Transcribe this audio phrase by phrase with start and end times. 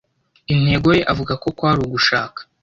[0.53, 2.39] Intego ye avuga ko kwari ugushaka